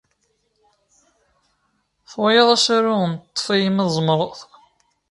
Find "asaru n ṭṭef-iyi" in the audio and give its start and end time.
2.55-3.69